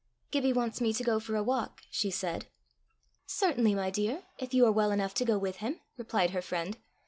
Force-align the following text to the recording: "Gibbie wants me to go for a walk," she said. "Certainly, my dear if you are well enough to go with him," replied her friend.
"Gibbie 0.31 0.51
wants 0.51 0.81
me 0.81 0.93
to 0.93 1.03
go 1.03 1.19
for 1.19 1.35
a 1.35 1.43
walk," 1.43 1.83
she 1.91 2.09
said. 2.09 2.47
"Certainly, 3.27 3.75
my 3.75 3.91
dear 3.91 4.23
if 4.39 4.51
you 4.51 4.65
are 4.65 4.71
well 4.71 4.89
enough 4.89 5.13
to 5.13 5.25
go 5.25 5.37
with 5.37 5.57
him," 5.57 5.79
replied 5.95 6.31
her 6.31 6.41
friend. 6.41 6.75